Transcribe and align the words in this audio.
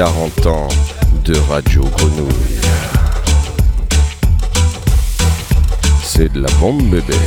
40 0.00 0.46
ans 0.46 0.68
de 1.26 1.36
Radio 1.50 1.82
Grenouille. 1.82 2.58
C'est 6.02 6.32
de 6.32 6.40
la 6.40 6.48
bombe 6.58 6.82
bébé. 6.88 7.18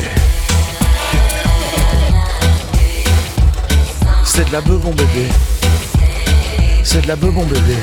C'est 4.26 4.48
de 4.48 4.54
la 4.54 4.62
beubon 4.62 4.90
bébé. 4.90 5.28
C'est 6.84 7.04
de 7.04 7.08
la 7.10 7.16
beubon 7.16 7.46
bébé. 7.46 7.78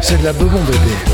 C'est 0.00 0.18
de 0.18 0.24
la 0.26 0.32
beubon 0.32 0.62
bébé. 0.62 1.13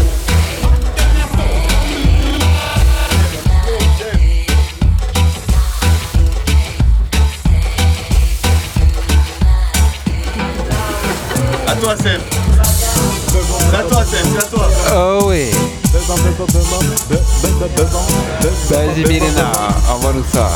À 11.71 11.75
toi, 11.77 11.95
Seb. 11.97 12.21
À 13.73 13.83
toi, 13.85 14.05
Seb, 14.05 14.27
à 14.37 14.43
toi. 14.43 14.69
Oh 14.93 15.27
oui. 15.29 15.51
Vas-y 18.69 19.05
Milena, 19.07 19.53
envoie-nous 19.89 20.25
ça. 20.33 20.51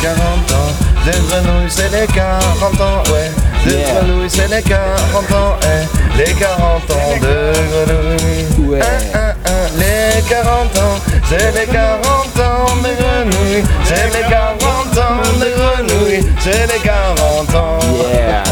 40 0.00 0.18
ans 0.52 0.72
de 1.04 1.12
grenouilles, 1.28 1.68
c'est 1.68 1.92
les 1.92 2.06
40 2.06 2.80
ans, 2.80 3.02
ouais. 3.12 3.30
De 3.66 3.70
Yeah. 3.70 4.00
grenouilles, 4.00 4.30
c'est 4.30 4.48
les 4.48 4.62
40 4.62 5.32
ans, 5.32 5.56
eh. 5.64 6.18
Les 6.18 6.32
40 6.32 6.90
ans 6.90 7.16
de 7.20 7.52
grenouilles. 7.70 8.68
Ouais. 8.70 8.80
Hein, 8.80 8.86
hein, 9.14 9.34
hein. 9.44 9.68
Les 9.76 10.22
40 10.22 10.78
ans, 10.78 10.98
c'est 11.28 11.52
les 11.60 11.66
40 11.66 12.40
ans 12.40 12.76
de 12.76 12.90
grenouilles. 12.96 13.64
C'est 13.84 14.06
les 14.06 14.28
40 14.28 14.61
ans 14.98 15.38
de 15.38 15.48
grenouilles. 15.56 16.24
C'est 16.40 16.66
les 16.72 16.80
40 16.80 17.54
ans. 17.54 17.78
Yeah. 18.12 18.42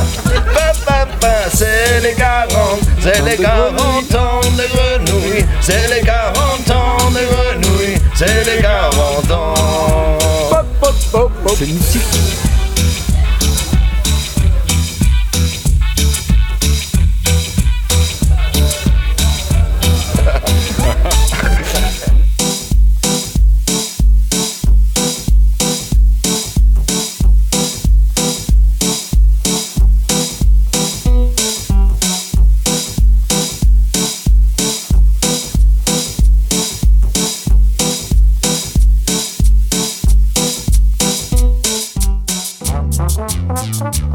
C'est 1.53 2.01
les 2.03 2.15
40, 2.15 2.81
c'est 3.01 3.23
les 3.23 3.37
40 3.37 4.15
ans 4.15 4.41
de 4.57 4.65
grenouilles, 4.73 5.45
c'est 5.61 5.89
les 5.89 6.01
40 6.01 6.71
ans 6.71 7.11
de 7.11 7.21
grenouilles. 7.27 8.01
c'est 8.15 8.45
les 8.45 8.63
40 8.63 9.31
ans. 9.33 9.55
C'est 11.59 11.67
babaláwo 11.67 12.70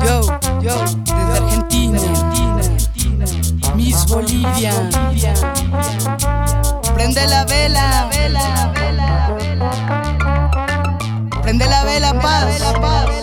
Yo, 0.06 0.22
yo, 0.62 0.76
desde 1.04 1.38
Argentina, 1.38 2.00
Miss 3.76 4.06
Bolivia. 4.08 4.72
Prende 6.94 7.28
la 7.28 7.44
vela, 7.46 8.08
vela, 8.12 8.72
vela, 8.74 9.38
vela. 9.38 9.72
Prende 11.42 11.66
la 11.68 11.84
vela, 11.84 12.14
paz, 12.20 12.62
paz. 12.82 13.15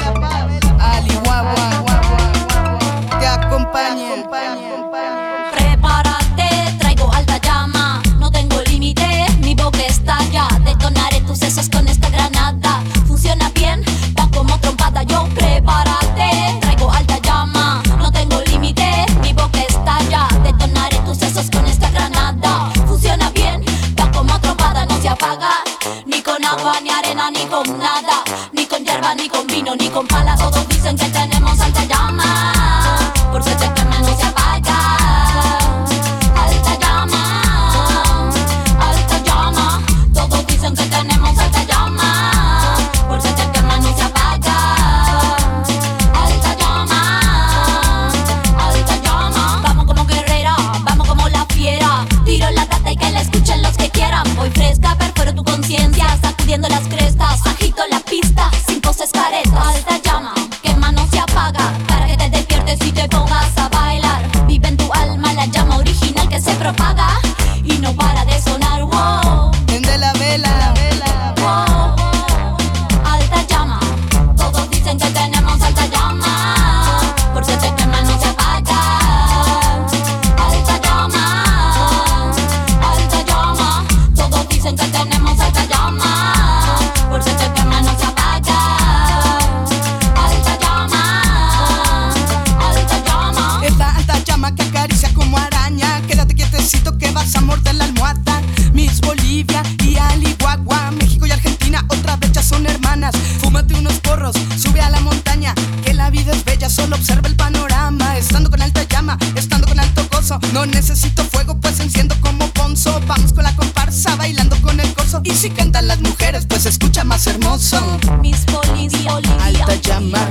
con 114.72 114.80
el 114.80 114.94
corso. 114.94 115.20
Y 115.24 115.30
si 115.30 115.50
cantan 115.50 115.86
las 115.86 116.00
mujeres, 116.00 116.46
pues 116.48 116.66
escucha 116.66 117.04
más 117.04 117.26
hermoso. 117.26 117.78
Mis 118.20 118.38
polis, 118.40 118.92
Alta 119.40 119.74
llama. 119.82 120.26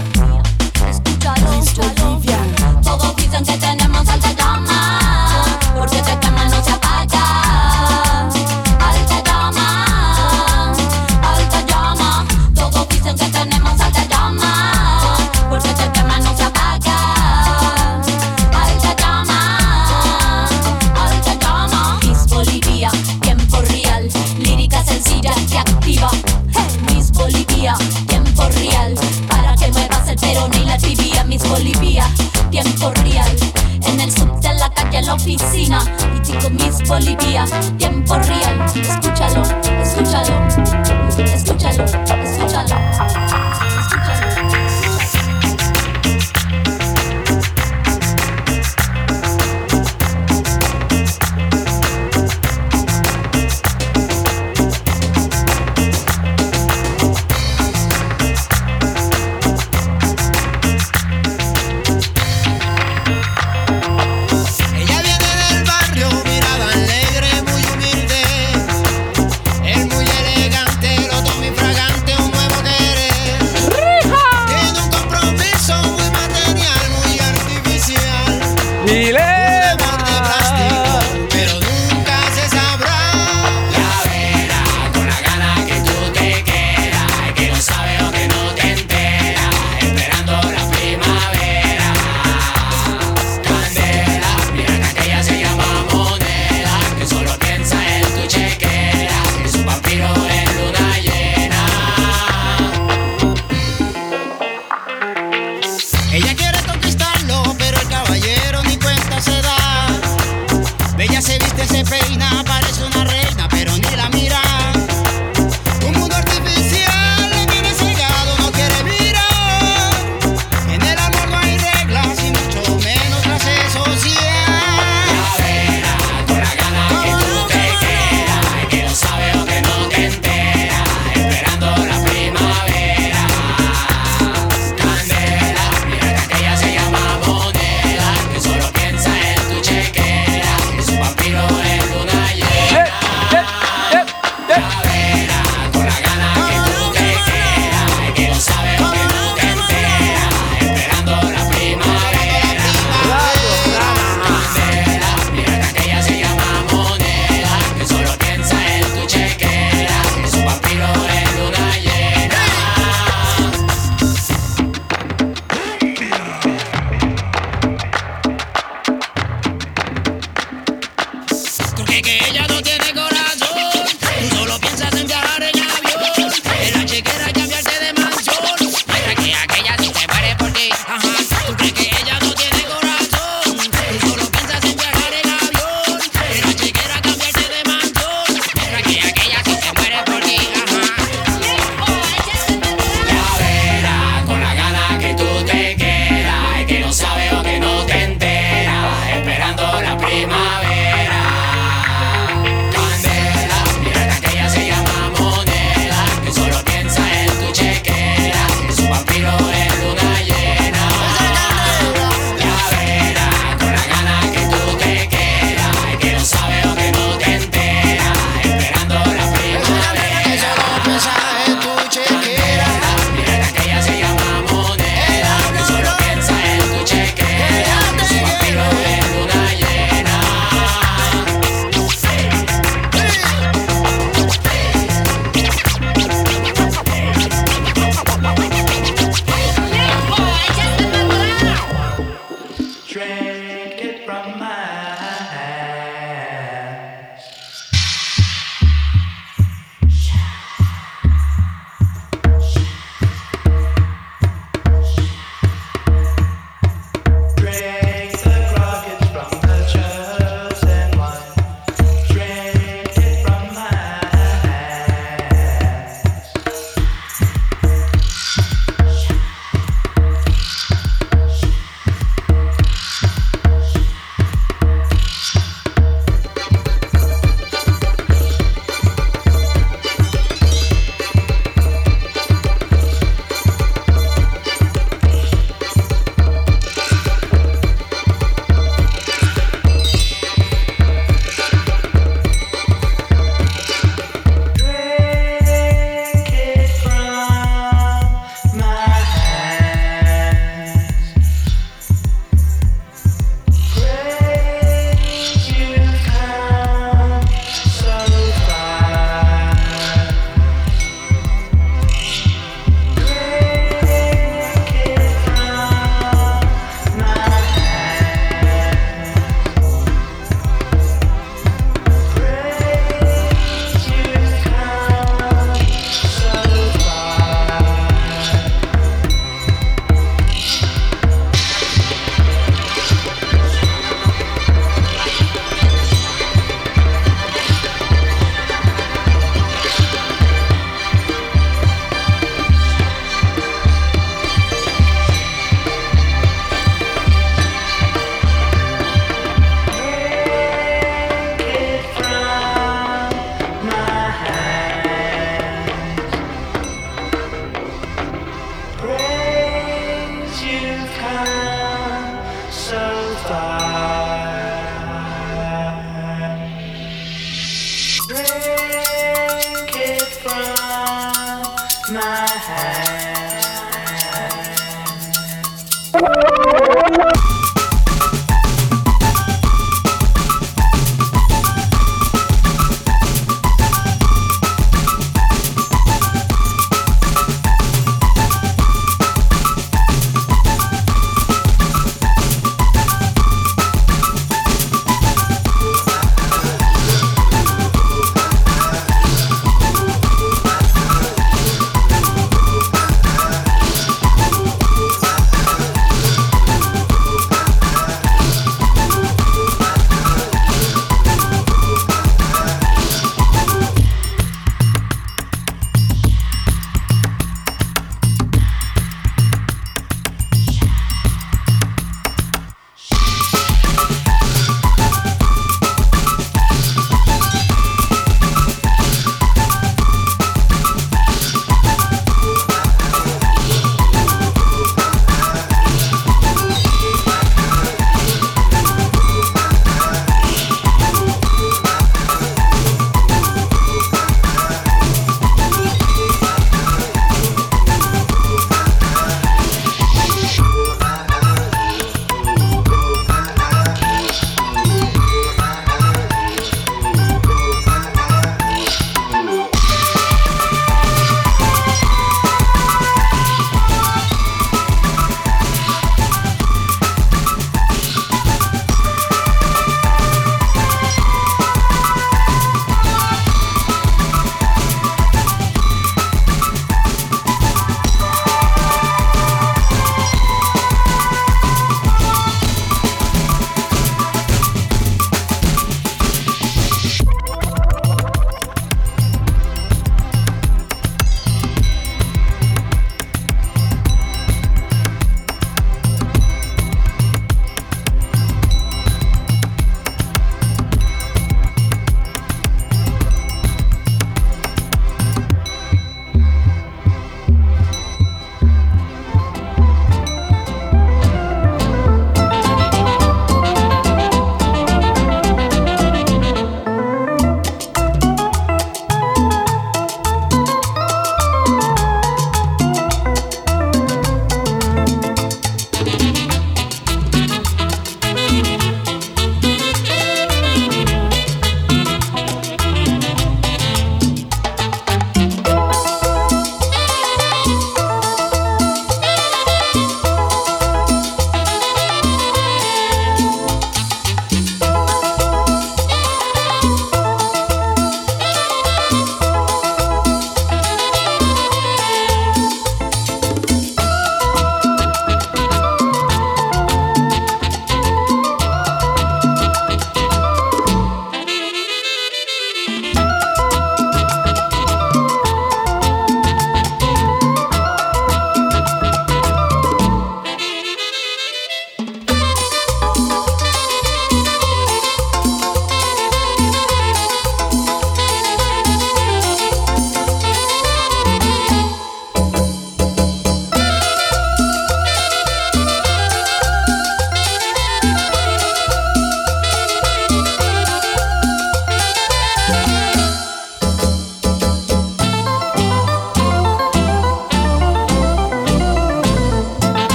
Escúchalo, 0.89 1.53
escúchalo. 1.61 2.81
Todos 2.83 3.15
dicen 3.15 3.45
que 3.45 3.57
yeah. 37.49 37.90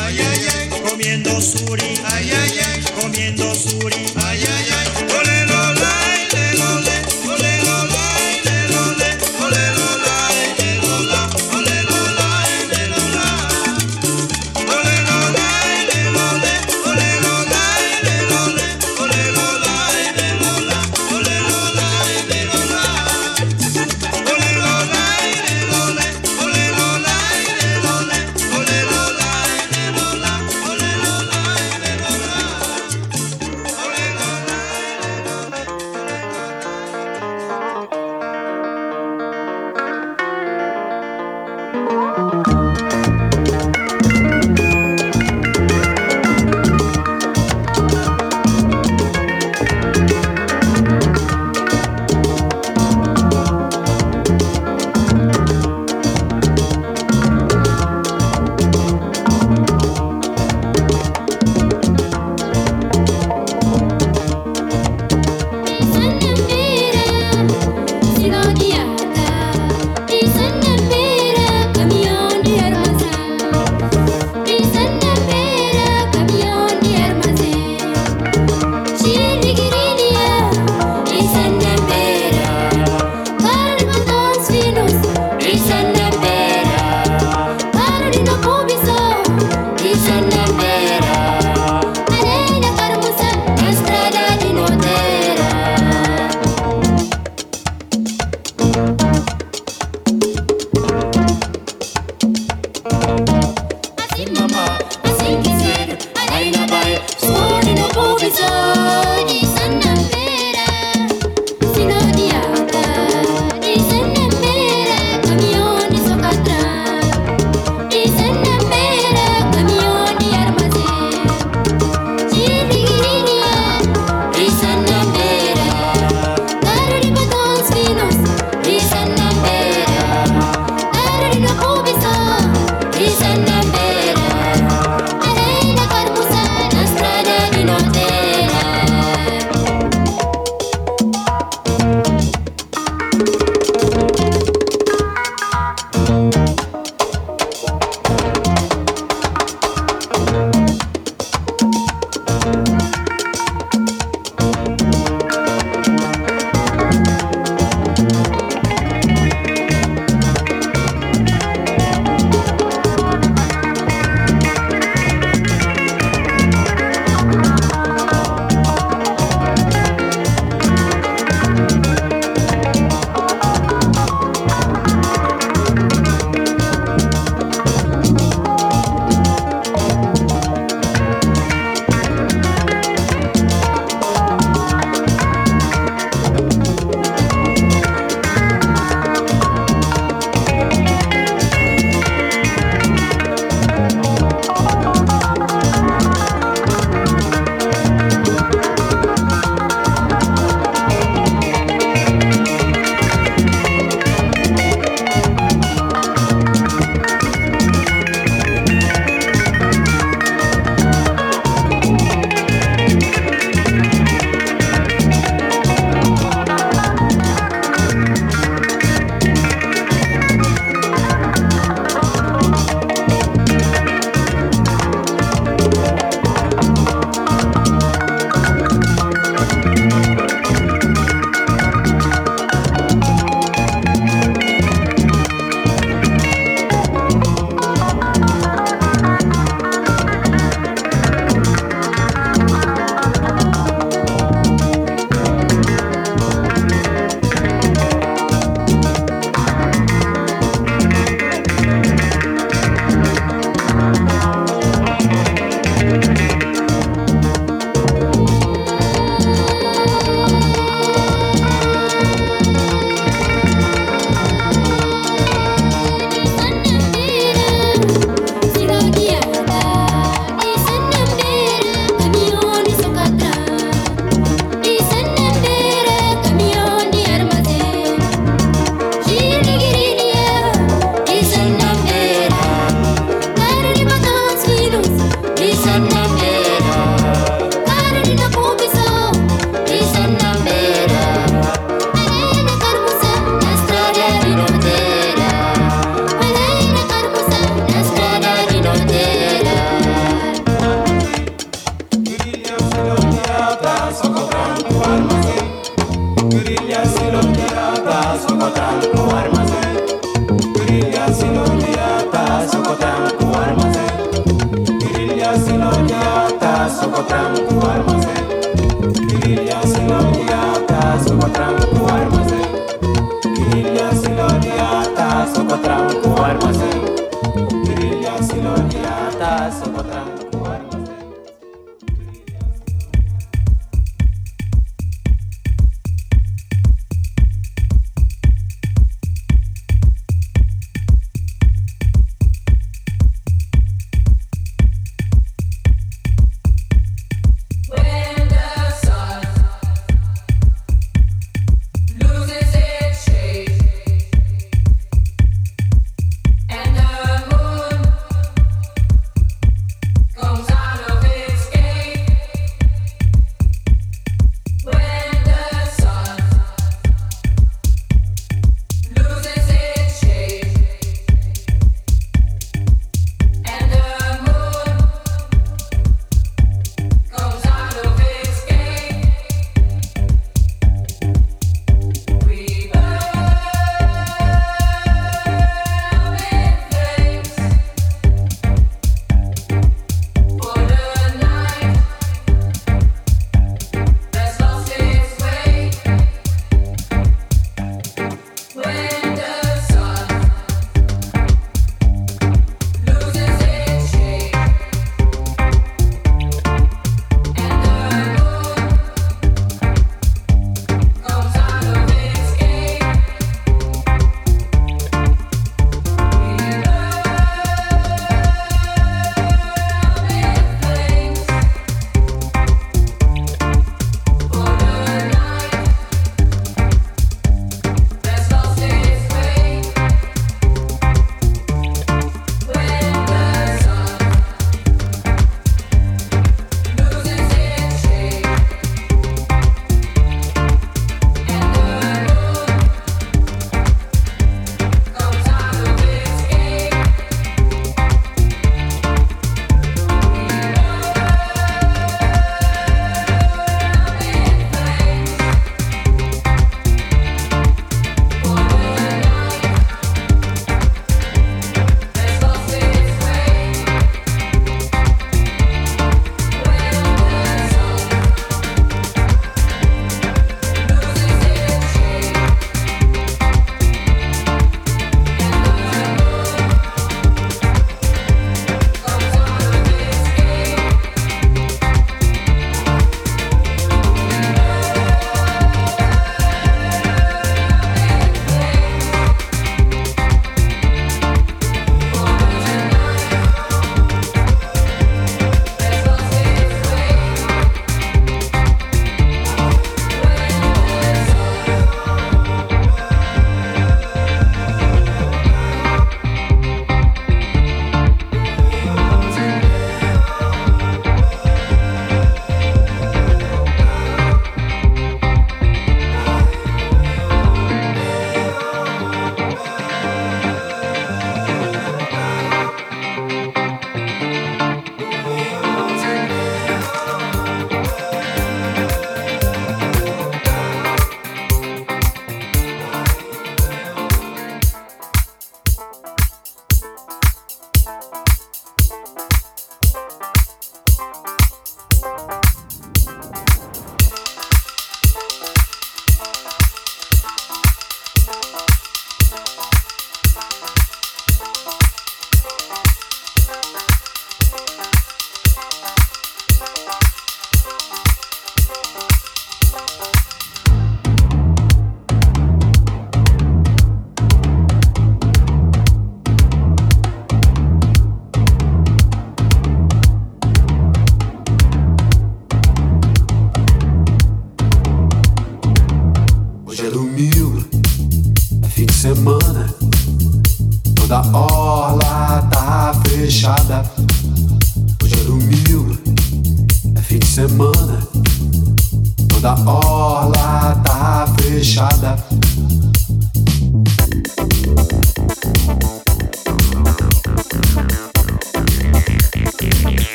ay, 0.00 0.18
ay, 0.20 0.46
ay, 0.54 0.68
comiendo 0.82 1.40
suri, 1.40 1.98
ay, 2.04 2.30
ay, 2.30 2.58
ay, 2.58 2.80
comiendo 3.00 3.54
suri, 3.54 4.06
ay, 4.16 4.38
ay, 4.44 4.68
ay. 4.70 4.73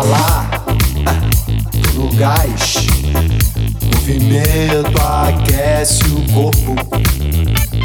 lá, 0.00 0.50
no 1.94 2.10
gás. 2.14 2.86
Movimento 3.94 5.00
aquece 5.00 6.04
o 6.04 6.32
corpo, 6.32 6.74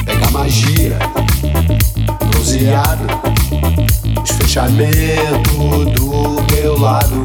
pega 0.05 0.32
magia, 0.32 0.97
bronzeado, 2.30 3.05
desfechamento 4.24 5.86
do 5.95 6.53
meu 6.53 6.80
lado. 6.80 7.24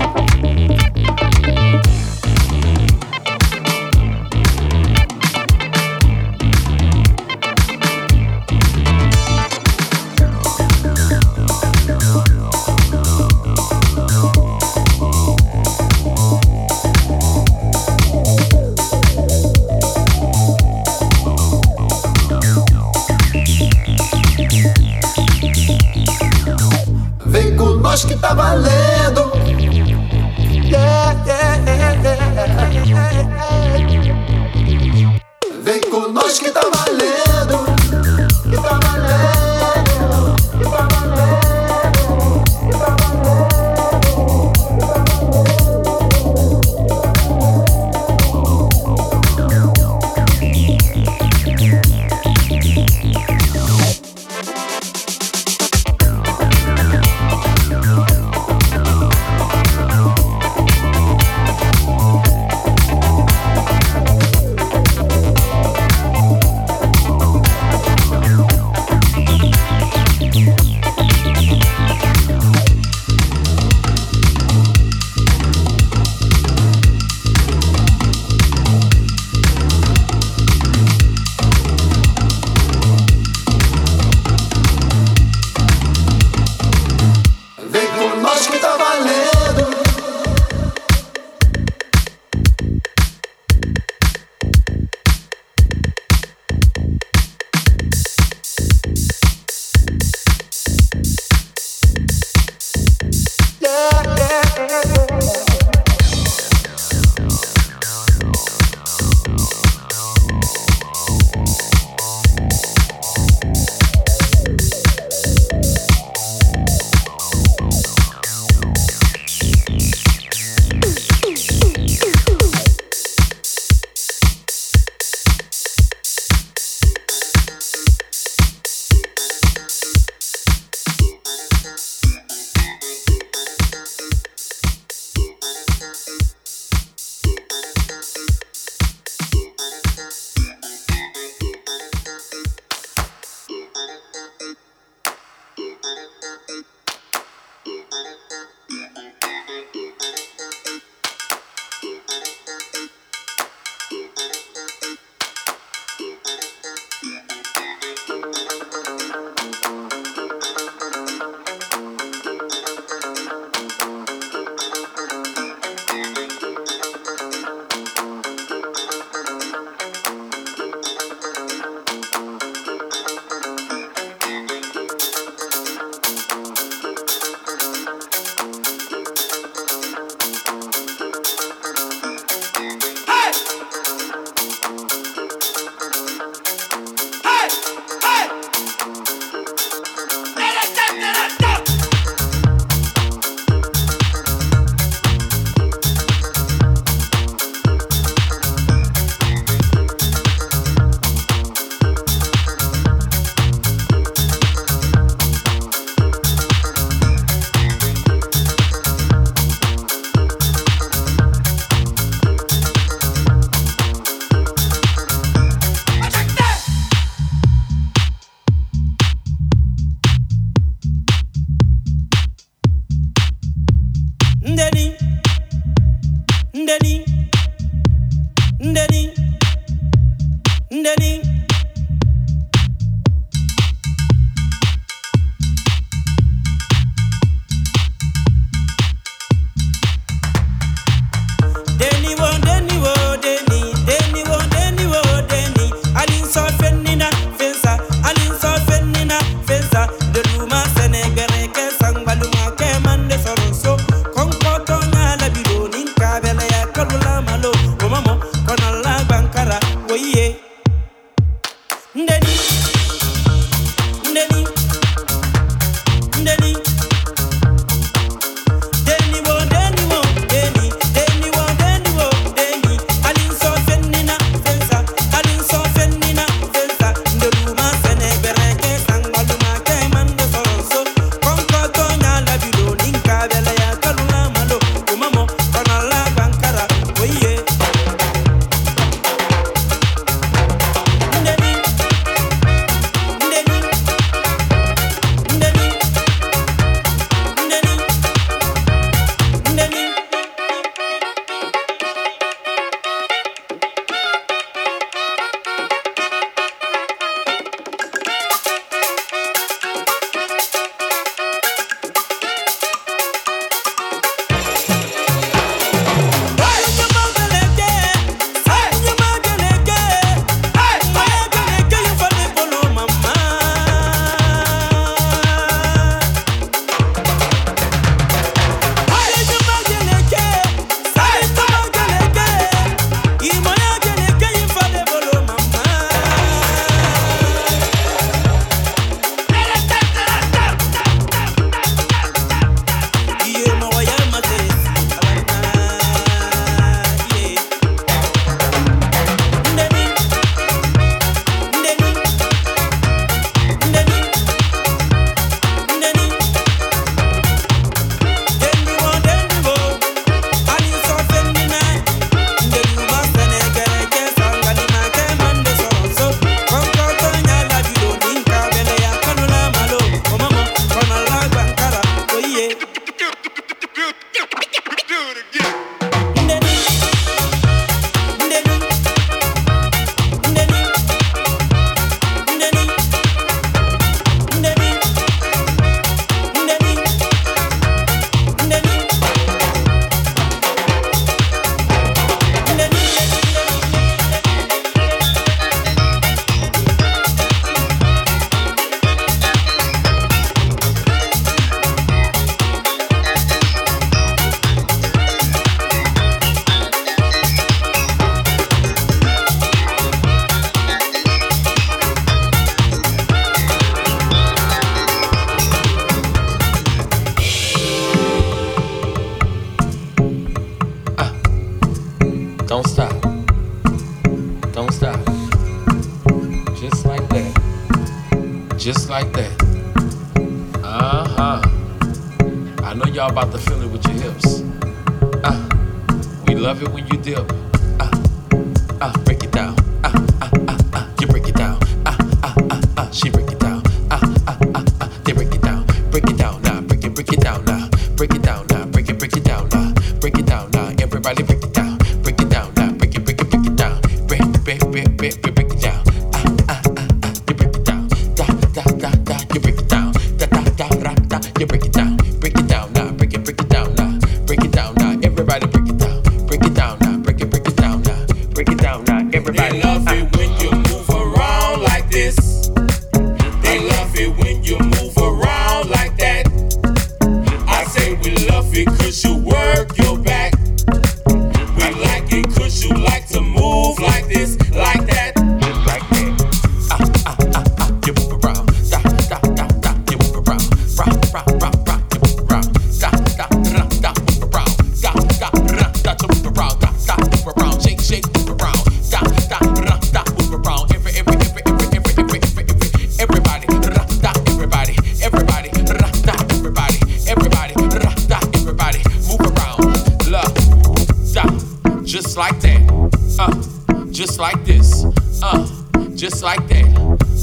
like 514.25 514.43
this, 514.47 514.87
uh, 515.23 515.47
just 515.95 516.23
like 516.23 516.49
that, 516.49 516.65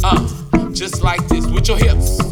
uh, 0.04 0.70
just 0.72 1.02
like 1.02 1.28
this, 1.30 1.48
with 1.48 1.68
your 1.68 1.78
hips. 1.80 2.31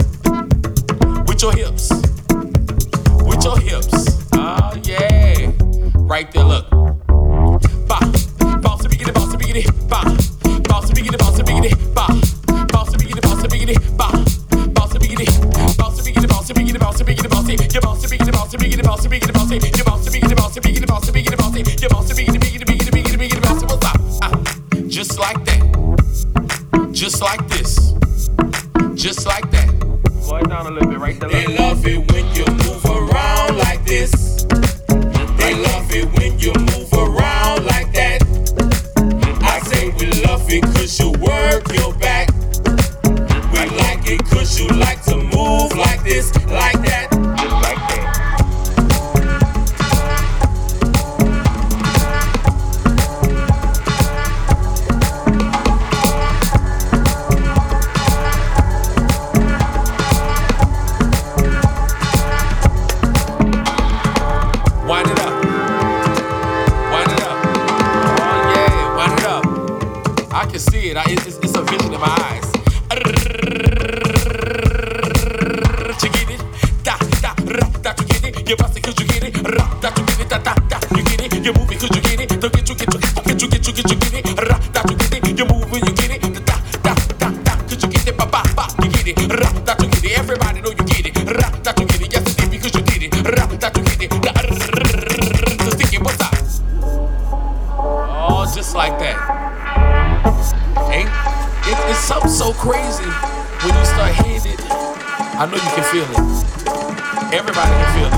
You 107.80 107.86
feel 107.96 108.08
it? 108.08 108.14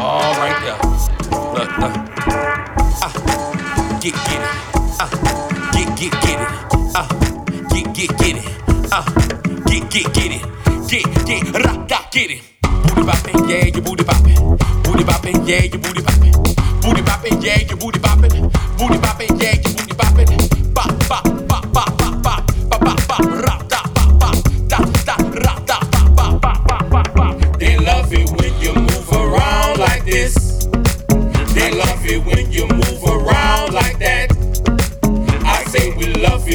All 0.00 0.34
right 0.42 0.58
yeah. 0.66 0.76
Look, 1.54 1.70
look. 1.78 1.94
Uh, 2.26 3.06
ah. 3.06 3.98
get, 4.02 4.14
get 4.26 4.40
it. 4.42 4.50
Uh, 4.98 5.08
get, 5.70 5.88
get, 5.96 6.12
get 6.24 6.40
it. 6.40 6.50
Uh, 6.96 7.06
get, 7.70 7.86
get, 7.94 8.10
get 8.18 8.36
it. 8.36 8.46
Uh, 8.90 9.04
get, 9.70 9.82
get, 9.90 10.06
get 10.14 10.30
it. 10.34 10.42
Get, 10.90 11.04
get, 11.26 11.64
rock, 11.64 11.90
rock, 11.90 12.10
get 12.10 12.30
it. 12.30 12.42
Booty 12.62 13.02
bopping, 13.02 13.48
yeah, 13.48 13.66
you 13.66 13.80
booty 13.80 14.02
bopping. 14.02 14.58
Booty 14.82 15.04
bopping, 15.04 15.48
yeah, 15.48 15.62
you 15.62 15.78
booty 15.78 16.02
bopping. 16.02 16.34
Booty 16.82 17.02
bopping, 17.02 17.44
yeah, 17.44 17.60
you 17.60 17.76
booty 17.76 17.98
bopping. 18.00 18.09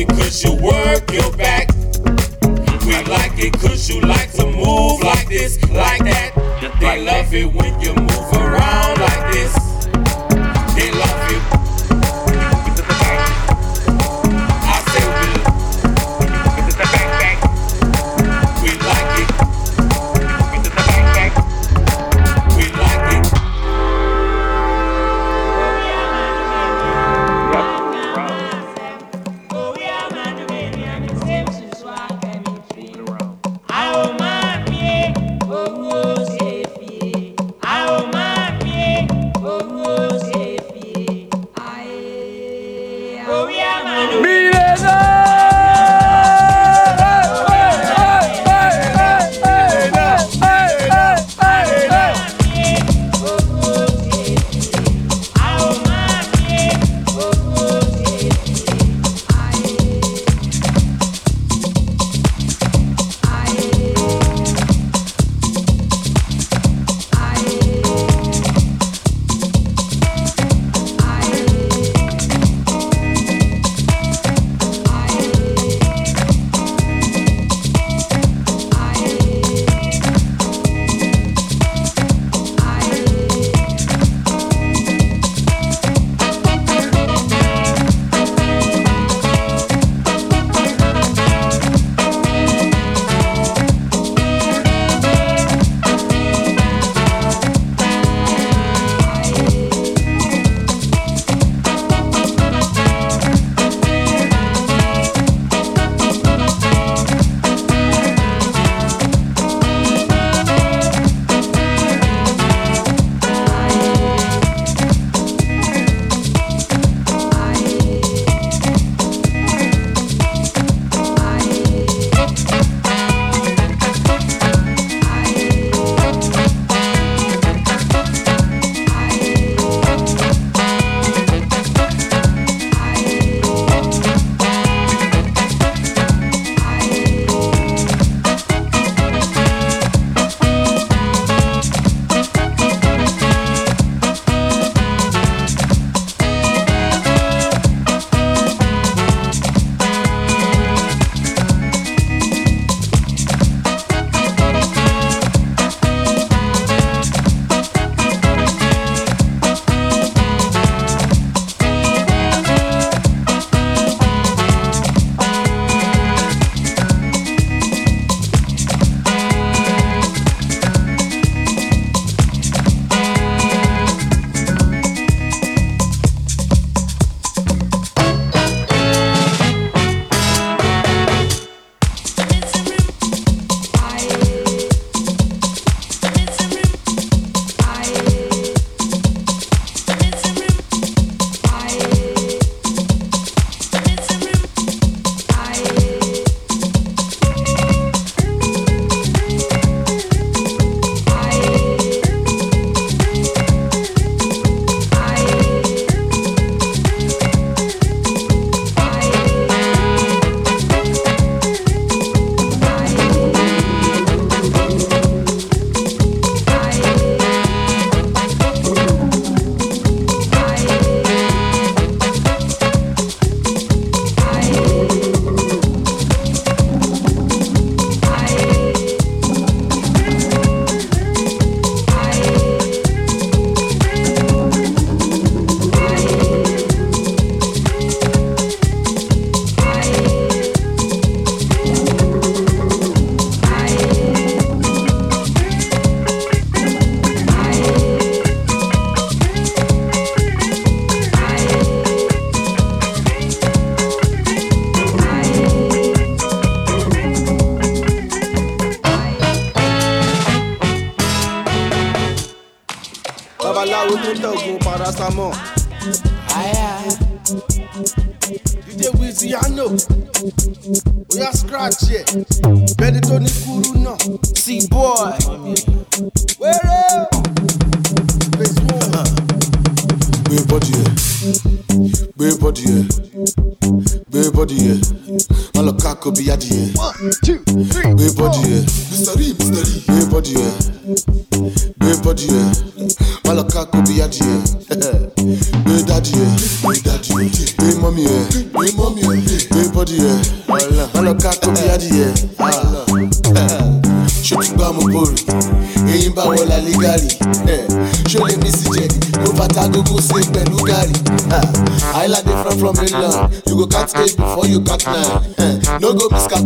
it 0.09 0.15
cause 0.15 0.43
you 0.43 0.53
work 0.55 1.11
your 1.11 1.31
back. 1.37 1.69
We 2.85 2.95
like 3.05 3.37
it 3.37 3.53
cause 3.53 3.89
you 3.89 4.01
like 4.01 4.31
to 4.33 4.45
move 4.45 5.01
like 5.01 5.27
this, 5.27 5.61
like 5.69 6.03
that. 6.03 6.31
They 6.79 7.05
love 7.05 7.33
it 7.33 7.53
when 7.53 7.79
you 7.81 7.93
move 7.93 8.33
around 8.33 8.99
like 8.99 9.33
this. 9.33 9.64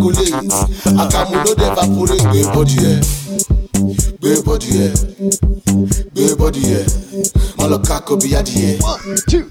Go 0.02 0.10
miscalculate 0.12 0.54
akamu 1.02 1.36
no 1.46 1.54
dey 1.56 1.68
evaporate 1.72 2.24
gbé 2.32 2.42
bọ́dì 2.54 2.78
ẹ̀. 2.92 3.00
Gbé 4.22 4.32
bọ́dì 4.46 4.70
ẹ̀. 4.86 4.92
Gbé 6.16 6.24
bọ́dì 6.40 6.62
ẹ̀. 6.80 6.86
Má 7.58 7.66
lọ 7.72 7.78
kákó 7.88 8.14
bí 8.22 8.30
adìyẹ 8.40 8.72
gbé 9.28 9.49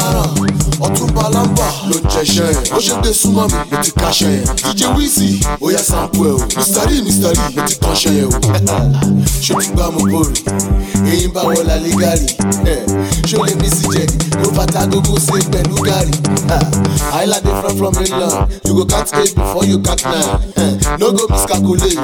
dáràn 0.00 0.28
ọtúnba 0.80 1.22
lámbà 1.34 1.66
ló 1.88 1.96
ń 2.00 2.04
jẹṣẹ 2.12 2.46
ẹ 2.50 2.54
ó 2.76 2.78
ṣe 2.80 2.94
gbé 3.00 3.10
súnmọ́ 3.20 3.46
mi 3.52 3.58
mo 3.70 3.76
ti 3.84 3.90
kaṣẹ 4.00 4.30
ẹ 4.38 4.42
díje 4.64 4.86
wíìsì 4.96 5.28
ó 5.60 5.66
yá 5.74 5.82
sampo 5.82 6.24
ẹ 6.24 6.30
o. 6.34 6.38
Mistari 6.56 7.02
mistari 7.02 7.38
mo 7.56 7.62
ti 7.68 7.74
kànṣẹ 7.82 8.10
ẹ 8.22 8.24
o. 8.26 8.30
Ṣó 9.44 9.54
ti 9.60 9.68
gbá 9.74 9.86
mo 9.94 10.00
bòrè 10.12 10.34
èyí 11.12 11.26
bá 11.34 11.40
wọ 11.42 11.62
lálẹ́ 11.68 11.96
gàrí. 12.00 12.26
Ṣó 13.30 13.38
lè 13.46 13.54
mí 13.60 13.68
sí 13.76 13.86
jẹ̀dí? 13.94 14.16
Ló 14.42 14.48
bàtà 14.56 14.80
gógó 14.90 15.14
ṣe 15.26 15.38
pẹ̀lú 15.52 15.76
gàrí. 15.88 16.12
Dey 17.42 17.50
from 17.62 17.76
from 17.78 17.94
mainland 17.94 18.52
you 18.66 18.74
go 18.74 18.84
count 18.84 19.10
eight 19.14 19.34
before 19.34 19.64
you 19.64 19.78
nine. 20.04 20.38
Eh, 20.56 20.96
no 21.00 21.10
go 21.12 21.26
miscalculate. 21.30 21.96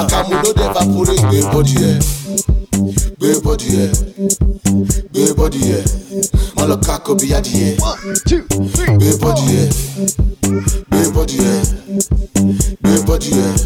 Akamu 0.00 0.34
no 0.42 0.52
dey 0.52 0.66
evaporate. 0.68 1.22
Gbé 1.28 1.40
bọ́dì 1.52 1.74
ẹ. 1.90 1.92
Gbé 3.18 3.28
bọ́dì 3.44 3.68
ẹ 3.84 3.86
Baby 5.26 5.38
body 5.38 5.58
yeah. 5.58 5.82
Malokako 6.54 7.18
be 7.18 7.34
One, 7.82 8.14
two, 8.28 8.42
three. 8.68 8.86
Baby 8.96 9.18
body 9.18 9.42
yeah. 9.50 9.66
Baby 10.88 11.10
body 11.10 11.34
yeah. 11.34 11.64
Baby 12.80 13.02
body 13.02 13.30
yeah. 13.34 13.56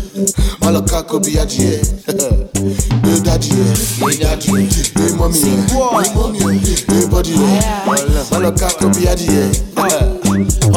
Malokako 0.64 1.20
be 1.22 1.38
adie. 1.38 1.76
Baby 3.04 3.20
daddy 3.20 3.48
yeah. 3.52 3.76
Baby 4.00 4.16
daddy. 4.24 4.48
Baby 4.96 5.16
mommy 5.18 5.38
yeah. 5.38 5.66
Baby 5.68 6.14
mommy 6.14 6.38
yeah. 6.38 6.80
Baby 6.88 7.10
body 7.10 7.30
yeah. 7.32 7.84
Malokako 8.32 8.88
be 8.96 9.06
adie. 9.06 10.19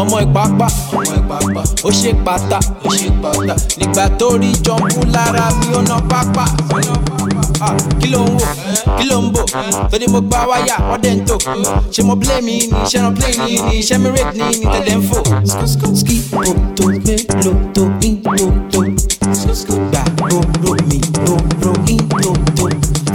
Ọmọ 0.01 0.17
ìpápá. 0.25 0.67
Ó 1.83 1.89
ṣe 1.91 2.11
pátá. 2.25 2.59
Nígbà 3.79 4.07
tó 4.19 4.27
rí 4.41 4.51
jọ̀ǹbù 4.65 5.01
lára 5.13 5.49
mi 5.59 5.67
ó 5.77 5.81
ná 5.89 5.97
pápá. 6.09 6.45
Kí 8.01 8.07
ló 8.09 8.19
ń 8.25 8.37
wò? 8.37 8.47
Kí 8.97 9.05
ló 9.09 9.17
ń 9.21 9.31
bò? 9.33 9.41
Torí 9.91 10.07
mo 10.07 10.19
gba 10.21 10.39
wáyà 10.49 10.75
wọ́n 10.89 11.01
dẹ̀ 11.03 11.15
ń 11.15 11.19
tò. 11.27 11.35
Ṣé 11.91 12.03
mo 12.03 12.15
blé 12.15 12.41
mi 12.41 12.51
ní 12.51 12.77
iṣẹ́ 12.85 13.01
ràn 13.03 13.13
plé 13.15 13.27
ní 13.45 13.51
ní 13.65 13.79
iṣẹ́ 13.81 13.97
mi 13.99 14.09
rate 14.09 14.37
ní 14.37 14.45
ní 14.59 14.65
tẹ̀lé 14.73 14.95
ń 14.97 15.01
fò. 15.09 15.19
ski 15.95 16.15
poto 16.31 16.85
mélòó 17.05 17.53
tó 17.73 17.83
in 18.01 18.15
toto 18.23 18.43
gbà 19.91 20.03
roro 20.29 20.75
mi 20.89 20.99
roro 21.25 21.73
in 21.87 21.97
toto 22.09 22.62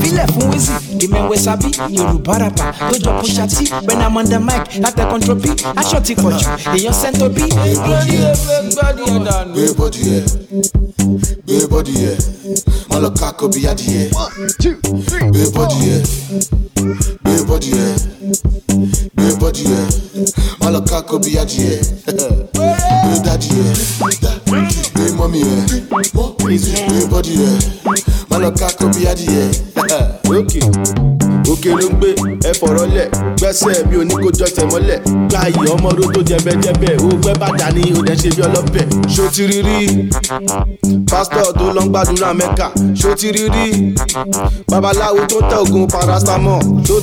fílẹ̀ 0.09 0.27
fún 0.33 0.47
wíìsì 0.53 0.73
ìmẹ̀wẹ̀ 1.05 1.39
sábí 1.45 1.69
yorùbá 1.97 2.35
rapa 2.43 2.65
tó 2.91 2.97
jọ 3.05 3.11
Pusha 3.21 3.45
T 3.53 3.55
when 3.87 4.01
I'm 4.05 4.17
on 4.17 4.25
the 4.31 4.39
mic 4.49 4.63
látẹ̀ 4.83 5.11
control 5.11 5.39
p 5.43 5.45
aṣọ 5.81 5.99
ti 6.07 6.15
pọ̀jù 6.23 6.47
èèyàn 6.77 6.95
sẹ́ńtò 7.01 7.27
bí. 7.35 7.43
ìgbọ́dí 7.73 8.17
ẹ 8.31 8.33
fẹ́ 8.45 8.59
gbádìí 8.73 9.11
ẹ̀ 9.17 9.25
dànù. 9.27 9.53
gbé 9.55 9.65
bọ́dí 9.79 10.03
ẹ 10.17 10.21
gbé 11.47 11.57
bọ́dí 11.73 11.95
ẹ 12.11 12.15
má 12.91 12.97
lọ 13.03 13.11
ká 13.21 13.29
kó 13.39 13.45
bí 13.55 13.61
adìyẹ. 13.71 14.05
gbé 15.33 15.43
bọ́dí 15.57 15.81
ẹ 15.95 15.99
gbé 17.25 17.35
bọ́dí 17.49 17.71
ẹ 17.85 17.89
body, 19.49 19.63
yeah. 19.63 19.89
Maloka 20.61 21.03
Kobe, 21.07 21.31
yeah. 21.31 21.45
Hey, 21.49 23.19
daddy, 23.25 23.49
yeah. 23.49 23.75
Hey, 24.95 25.13
mommy, 25.17 25.41
yeah. 25.41 25.67
Hey, 25.67 27.09
body, 27.09 27.33
yeah. 27.33 27.59
Maloka 28.29 28.69
Kobe, 28.77 29.01
yeah. 29.01 29.17
Okay. 30.29 30.61
òkè 31.49 31.71
ló 31.73 31.89
ń 31.89 31.95
gbé 31.97 32.09
ẹ 32.45 32.53
fọ̀rọ̀ 32.61 32.87
lẹ̀ 32.95 33.09
gbẹ́sẹ̀ 33.41 33.87
mi 33.89 33.97
ò 33.97 34.05
ní 34.05 34.15
kó 34.23 34.29
jọsẹ̀ 34.39 34.67
mọ́lẹ̀ 34.71 34.99
gba 35.29 35.39
ayé 35.49 35.63
ọmọ 35.75 35.89
oró 35.93 36.05
tó 36.15 36.21
jẹbẹjẹbẹ 36.29 36.91
ó 37.01 37.09
gbẹ́ 37.23 37.35
bàtà 37.41 37.67
ni 37.75 37.83
ó 37.99 38.01
dẹ̀ 38.07 38.17
ṣe 38.21 38.29
bí 38.37 38.43
ọlọ́bẹ̀. 38.47 38.85
ṣó 39.15 39.25
ti 39.35 39.43
rí 39.51 39.59
rí 39.67 39.79
pásítọ̀ 41.11 41.53
tó 41.59 41.67
lọ 41.77 41.81
ń 41.85 41.89
gbàdúrà 41.89 42.31
mẹ́kà 42.41 42.67
ṣó 43.01 43.11
babaláwo 44.71 45.21
tó 45.31 45.39
tẹ 45.51 45.57
ògùn 45.65 45.87
paracetamol 45.93 46.61
ṣó 46.87 46.97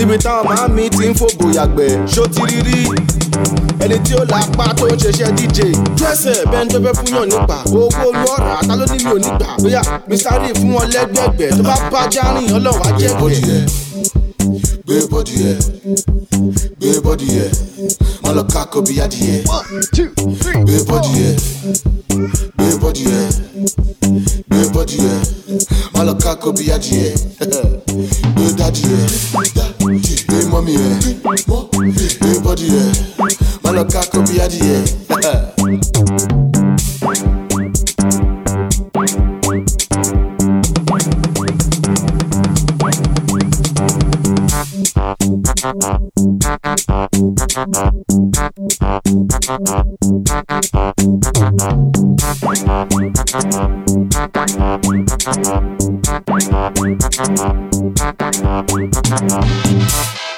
níbi 0.00 0.16
táwọn 0.18 0.44
màámi 0.48 0.88
ti 0.96 1.04
ń 1.08 1.12
fòbò 1.18 1.46
yàgbẹ́ 1.56 1.88
ṣó 2.14 2.22
ti 2.34 2.40
rí 2.48 2.58
rí? 2.66 2.78
Ẹni 3.84 3.96
tí 4.04 4.12
ó 4.16 4.22
lápá 4.32 4.64
tó 4.78 4.86
ń 4.88 4.96
ṣiṣẹ́ 5.02 5.30
dj 5.38 5.58
dúẹ́sẹ̀ 5.98 6.36
bẹ́ẹ̀ 6.50 6.64
ni 6.64 6.70
tó 6.72 6.78
fẹ́ 6.84 6.94
fún 6.98 7.12
yàn 7.16 7.28
nípa. 7.30 7.56
Owó 7.68 7.88
olú 8.08 8.22
ọ̀rá 8.34 8.56
ta 8.68 8.74
ló 8.80 8.84
nílò 8.92 9.14
nígbà 9.24 9.48
bóyá 9.62 9.80
rí 10.42 10.48
fún 10.58 10.70
wọn 10.74 10.86
lẹ́gbẹ̀gbẹ̀ 10.94 11.50
tó 11.56 11.62
bá 11.68 11.76
bá 11.92 12.00
járìn 12.12 12.48
ọlọ́wà 12.56 12.88
jẹ́gbẹ̀. 13.00 13.90
gbé 14.86 14.96
bọ́dì 15.12 15.36
ẹ 15.50 15.54
gbé 16.80 16.90
bọ́dì 17.04 17.28
ẹ 17.44 17.46
má 18.22 18.30
lọ 18.36 18.42
kákó 18.52 18.78
bí 18.86 18.94
adìyẹ 19.04 19.36
gbé 20.64 20.76
bọ́dì 20.88 21.12
ẹ 21.28 21.30
gbé 22.56 22.66
bọ́dì 22.82 23.04
ẹ 23.18 23.22
gbé 24.48 24.60
bọ́dì 24.74 24.96
ẹ 25.12 25.14
má 25.94 26.00
lọ 26.08 26.14
kákó 26.24 26.48
bí 26.56 26.64
adìyẹ 26.76 27.08
that 28.60 28.76
year. 28.84 29.08
Hey, 30.28 30.44
mommy, 30.50 30.72
yeah. 30.74 31.00
Hey, 32.20 32.38
body, 32.42 32.64
yeah. 32.64 32.92
Man, 33.64 33.78
I 33.78 33.84
can't 33.88 34.10
copy 34.10 34.40
at 34.40 34.50
the 34.50 34.60
Thank 52.32 52.60
you. 60.14 60.29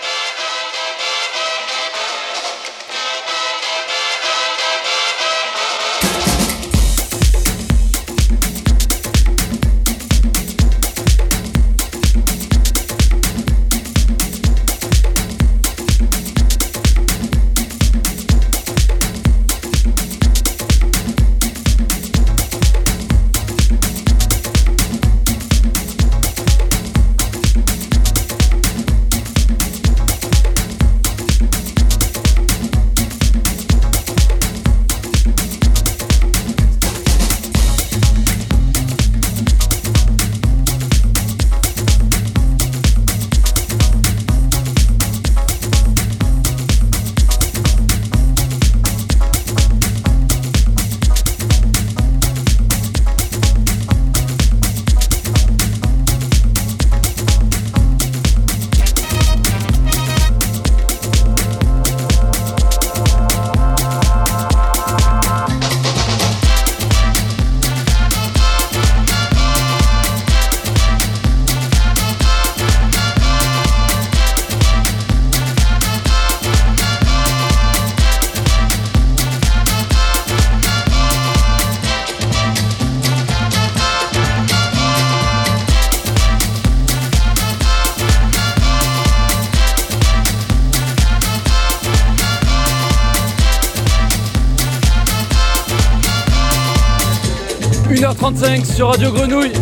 1h35 98.22 98.74
sur 98.76 98.88
Radio 98.88 99.10
Grenouille. 99.10 99.52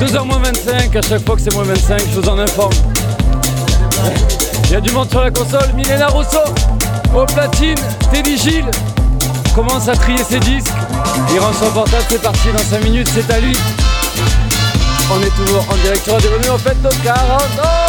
2h 0.00 0.24
moins 0.24 0.38
25, 0.38 0.96
à 0.96 1.02
chaque 1.02 1.26
fois 1.26 1.36
que 1.36 1.42
c'est 1.42 1.52
moins 1.52 1.64
25, 1.64 2.00
je 2.10 2.20
vous 2.20 2.28
en 2.30 2.38
informe. 2.38 2.72
Il 4.64 4.70
y 4.70 4.76
a 4.76 4.80
du 4.80 4.90
monde 4.92 5.10
sur 5.10 5.20
la 5.20 5.30
console, 5.30 5.70
Milena 5.74 6.06
Rosso, 6.06 6.38
au 7.14 7.26
platine, 7.26 7.76
Teddy 8.10 8.38
Gilles, 8.38 8.70
commence 9.54 9.88
à 9.88 9.92
trier 9.94 10.24
ses 10.24 10.40
disques. 10.40 10.72
Il 11.34 11.38
rend 11.38 11.52
son 11.52 11.70
portable, 11.70 12.04
c'est 12.08 12.22
parti 12.22 12.48
dans 12.50 12.64
5 12.64 12.82
minutes, 12.82 13.10
c'est 13.12 13.30
à 13.30 13.40
lui. 13.40 13.56
On 15.12 15.20
est 15.20 15.44
toujours 15.44 15.66
en 15.70 15.76
direct 15.76 16.02
sur 16.02 16.14
Radio 16.14 16.30
Grenouille, 16.30 16.50
on 16.50 16.58
fête 16.58 16.82
nos 16.82 17.04
40 17.04 17.42
ans 17.62 17.83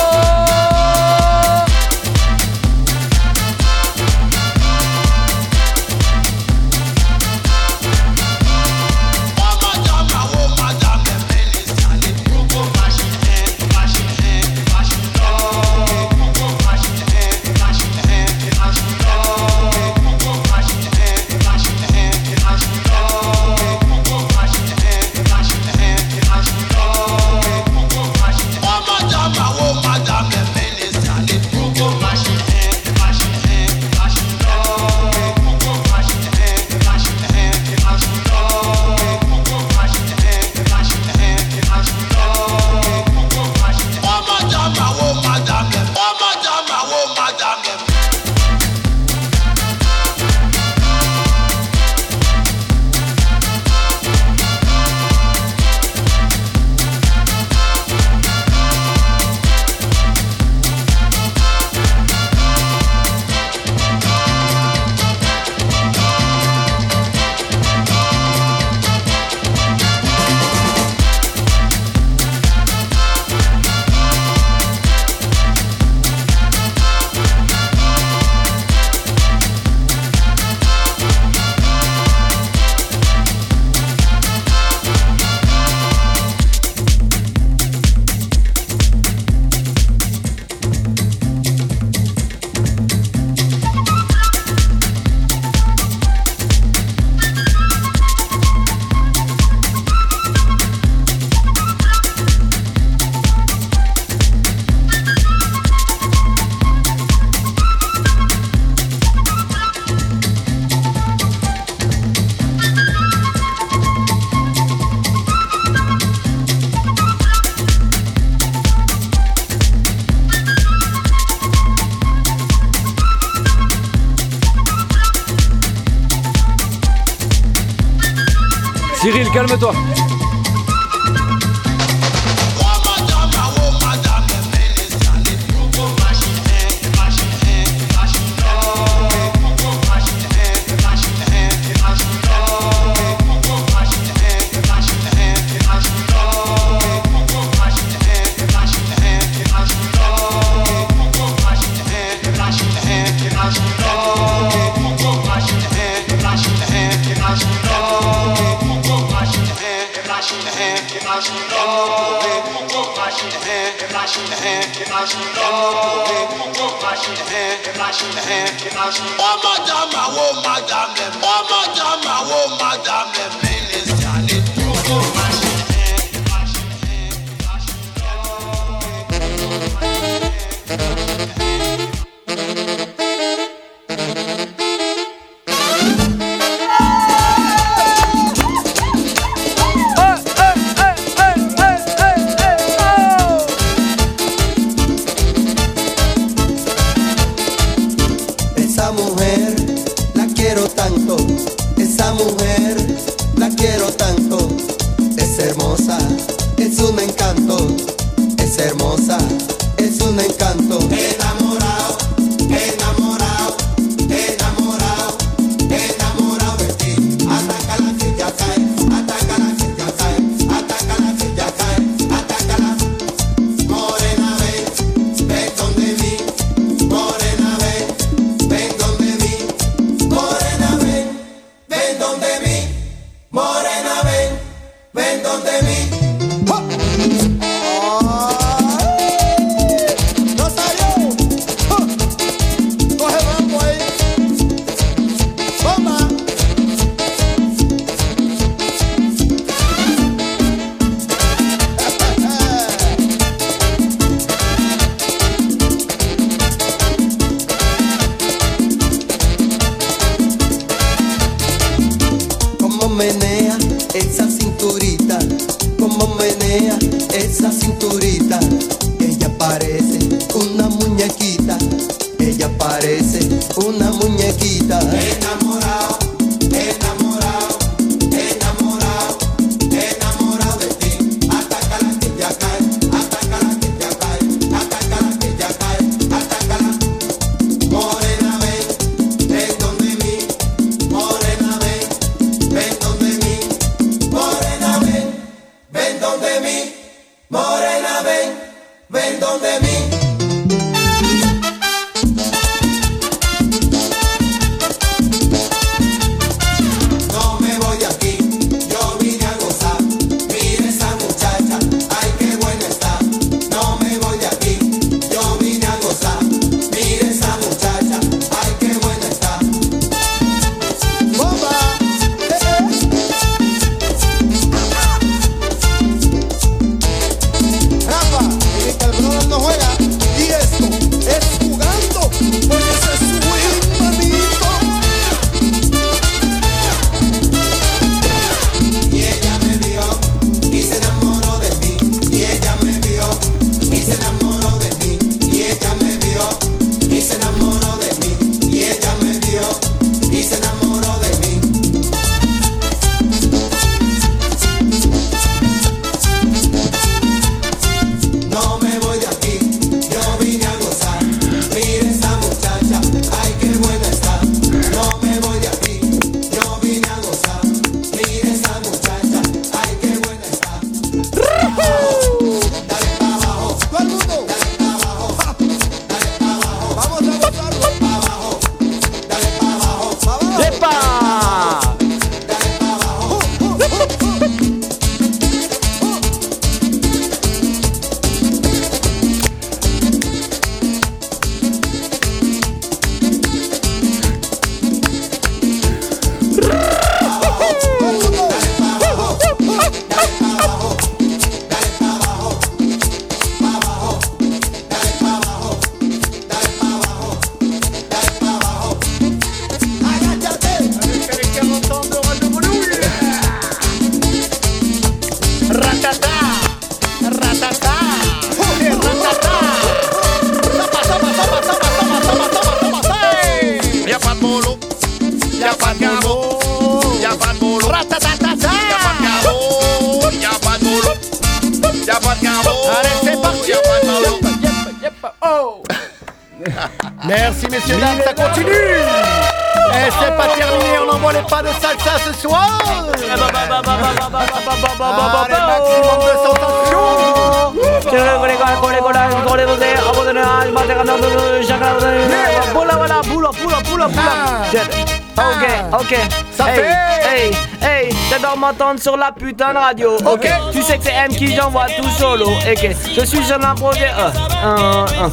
sur 458.77 458.97
la 458.97 459.11
putain 459.11 459.53
de 459.53 459.57
radio. 459.57 459.95
Ok. 460.05 460.27
Tu 460.51 460.61
sais 460.61 460.77
que 460.77 460.83
c'est 460.83 460.93
M 460.93 461.09
qui 461.09 461.35
j'envoie 461.35 461.67
tout 461.77 461.89
solo. 461.89 462.27
Ok, 462.27 462.69
je 462.95 463.05
suis 463.05 463.33
un. 463.33 463.79
Euh, 463.81 464.11
un, 464.43 464.85
un. 465.03 465.11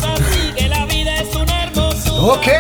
Ok 2.24 2.50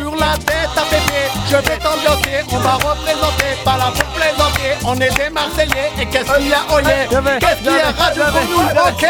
Sur 0.00 0.16
la 0.16 0.36
tête 0.38 0.70
à 0.76 0.82
pépé 0.90 1.30
Je 1.50 1.56
vais 1.56 1.78
t'ambiancer 1.78 2.44
On 2.52 2.58
va 2.58 2.74
représenter 2.74 3.56
pour 3.64 3.72
plaisanter 3.74 4.11
On 4.84 4.94
est 4.94 5.10
des 5.10 5.30
Marseillais 5.30 5.92
Et 6.00 6.06
qu'est-ce 6.06 6.32
qu'il 6.32 6.48
y 6.48 6.52
a, 6.52 6.58
oh 6.72 6.78
yeah 6.80 7.06
Je 7.10 7.16
vais, 7.18 7.38
Qu'est-ce 7.38 7.62
qu'il 7.62 7.72
y 7.72 7.80
a, 7.80 7.90
radio 7.96 8.22
pour 8.24 8.62
nous 8.62 8.68
Ok. 8.88 9.06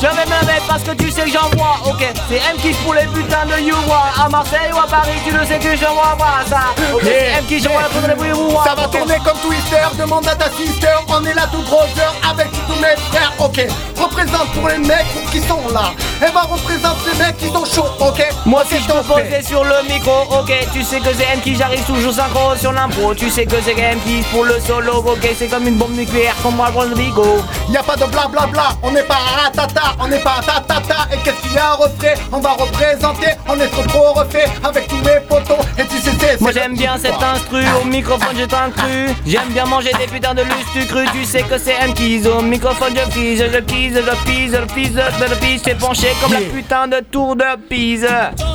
Je 0.00 0.06
vais 0.06 0.24
me 0.24 0.46
mettre 0.46 0.66
parce 0.68 0.82
que 0.82 0.90
tu 0.92 1.10
sais 1.10 1.22
que 1.22 1.30
j'envoie, 1.30 1.76
ok. 1.86 2.04
C'est 2.28 2.36
M 2.36 2.56
qui 2.60 2.72
pour 2.84 2.94
les 2.94 3.06
putains 3.06 3.46
de 3.46 3.60
you 3.62 3.76
À 4.22 4.28
Marseille 4.28 4.70
ou 4.72 4.78
à 4.78 4.86
Paris, 4.86 5.18
tu 5.26 5.32
le 5.32 5.44
sais 5.44 5.58
que 5.58 5.76
j'envoie 5.76 6.16
pas 6.16 6.44
ça. 6.48 6.60
Ok, 6.92 7.02
c'est. 7.02 7.38
M 7.38 7.44
qui 7.48 7.58
j'envoie 7.60 7.82
la 7.82 8.14
bruit 8.14 8.30
Ça 8.64 8.74
va 8.74 8.88
tourner 8.88 9.16
comme 9.24 9.38
Twister, 9.38 9.84
demande 9.98 10.26
à 10.28 10.34
ta 10.36 10.50
sister, 10.50 10.94
on 11.08 11.24
est 11.24 11.34
là 11.34 11.46
tout 11.50 11.62
brother 11.62 12.14
avec 12.30 12.48
tous 12.52 12.80
mes 12.80 12.96
frères, 13.10 13.32
ok. 13.38 13.66
Représente 13.96 14.48
pour 14.54 14.68
les 14.68 14.78
mecs 14.78 15.06
qui 15.32 15.40
sont 15.40 15.60
là, 15.72 15.92
et 16.26 16.30
va 16.30 16.42
représenter 16.42 17.10
les 17.12 17.24
mecs 17.24 17.36
qui 17.38 17.46
sont 17.48 17.64
chauds, 17.64 17.90
ok. 18.00 18.22
Moi 18.46 18.62
si 18.68 18.76
je 18.78 18.88
posais 18.88 19.42
sur 19.42 19.64
le 19.64 19.88
micro, 19.88 20.12
ok 20.30 20.52
Tu 20.72 20.82
sais 20.82 20.98
que 20.98 21.12
c'est 21.16 21.24
M 21.32 21.40
qui 21.42 21.54
j'arrive 21.56 21.84
toujours 21.84 22.12
synchro 22.12 22.54
sur 22.56 22.72
l'impro. 22.72 23.14
Tu 23.14 23.30
sais 23.30 23.46
que 23.46 23.56
c'est 23.64 23.78
M 23.78 23.98
qui 24.04 24.22
pour 24.32 24.44
le 24.44 24.60
solo, 24.60 24.83
ok 24.92 25.28
C'est 25.36 25.48
comme 25.48 25.66
une 25.66 25.76
bombe 25.76 25.96
nucléaire, 25.96 26.34
comme 26.42 26.56
moi 26.56 26.70
le 26.88 26.94
bigo 26.94 27.38
Y 27.70 27.76
a 27.76 27.82
pas 27.82 27.96
de 27.96 28.04
blablabla, 28.04 28.76
on 28.82 28.90
n'est 28.90 29.02
pas 29.02 29.14
ratata, 29.14 29.96
on 30.00 30.08
n'est 30.08 30.18
pas 30.18 30.40
tatata 30.44 31.08
Et 31.12 31.16
qu'est-ce 31.24 31.40
qu'il 31.42 31.52
y 31.52 31.58
a 31.58 31.70
à 31.70 31.74
refait 31.74 32.14
On 32.32 32.40
va 32.40 32.52
représenter, 32.52 33.28
on 33.48 33.58
est 33.60 33.68
trop 33.68 33.82
trop 33.84 34.12
refait 34.12 34.46
Avec 34.62 34.88
tous 34.88 34.96
mes 34.96 35.20
potos, 35.28 35.64
et 35.78 35.84
tu 35.84 35.98
sais 35.98 36.10
c'est 36.18 36.40
Moi 36.40 36.50
c'est 36.52 36.60
j'aime 36.60 36.76
bien 36.76 36.96
cet 36.98 37.22
instru, 37.22 37.62
au 37.80 37.84
microphone 37.84 38.36
je 38.38 38.44
t'inclus 38.44 39.14
J'aime 39.26 39.48
bien 39.50 39.66
manger 39.66 39.90
des 39.98 40.06
putains 40.06 40.34
de 40.34 40.42
lustre 40.42 40.88
cru 40.88 41.06
Tu 41.12 41.24
sais 41.24 41.42
que 41.42 41.58
c'est 41.58 41.74
M 41.80 41.94
qui 41.94 42.22
au 42.26 42.42
microphone 42.42 42.94
je 42.94 43.10
pise, 43.12 43.44
je 43.52 43.60
pise, 43.60 43.94
je 43.94 44.30
pise, 44.30 44.52
je 44.52 44.74
pise, 44.74 45.00
je 45.20 45.34
pise 45.34 45.62
T'es 45.62 45.74
penché 45.74 46.08
comme 46.20 46.32
la 46.32 46.40
putain 46.40 46.88
de 46.88 47.00
tour 47.00 47.36
de 47.36 47.44
Pise. 47.68 48.06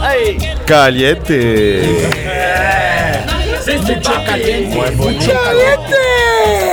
Hey. 0.04 0.38
Caliente. 0.66 1.32
este 3.70 3.94
está 3.94 4.24
caliente. 4.24 4.78
¡Caliente! 4.78 5.96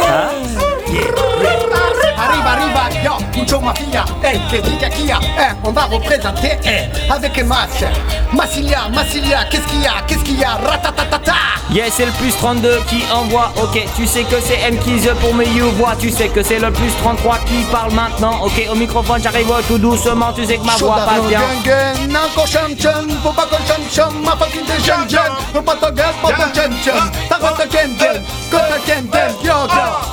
¿Ah? 0.09 0.31
Yo, 3.47 3.61
mucho 3.61 3.61
mafia, 3.61 4.05
eh, 4.23 4.41
que 4.51 4.61
diga 4.63 4.89
kia, 4.91 5.19
eh, 5.39 5.55
on 5.63 5.73
va 5.73 5.85
représenter, 5.85 6.59
eh, 6.65 6.89
avec 7.11 7.45
Mas, 7.45 7.69
Massilia, 8.33 8.89
Massilia, 8.89 9.45
qu'est-ce 9.51 9.67
qu'il 9.67 9.83
y 9.83 9.87
a, 9.87 10.03
qu'est-ce 10.07 10.25
qu'il 10.25 10.39
y 10.39 10.45
a, 10.45 10.57
ratatatata 10.57 11.35
Yes, 11.71 11.95
c'est 11.97 12.07
le 12.07 12.13
plus 12.13 12.31
32 12.37 12.81
qui 12.89 13.03
envoie, 13.13 13.53
ok 13.61 13.85
Tu 13.97 14.07
sais 14.07 14.23
que 14.23 14.41
c'est 14.41 14.59
M 14.61 14.79
qui 14.79 15.01
pour 15.21 15.35
mes 15.35 15.49
you 15.49 15.69
voix 15.73 15.95
Tu 15.99 16.11
sais 16.11 16.29
que 16.29 16.41
c'est 16.41 16.61
le 16.61 16.71
plus 16.71 16.91
33 17.03 17.39
qui 17.39 17.65
parle 17.73 17.93
maintenant. 17.93 18.39
Ok, 18.45 18.63
au 18.71 18.77
microphone 18.77 19.21
j'arrive 19.21 19.51
tout 19.67 19.77
doucement. 19.77 20.33
Tu 20.33 20.47
sais 20.47 20.59
que 20.59 20.65
ma 20.65 20.77
voix 20.77 21.05
passe 21.05 21.27
bien. 21.29 21.41